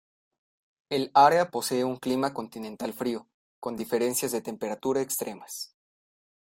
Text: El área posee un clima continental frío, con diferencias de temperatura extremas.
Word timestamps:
El 0.89 1.11
área 1.13 1.51
posee 1.51 1.83
un 1.83 1.97
clima 1.97 2.33
continental 2.33 2.91
frío, 2.91 3.29
con 3.59 3.77
diferencias 3.77 4.31
de 4.31 4.41
temperatura 4.41 4.99
extremas. 4.99 5.75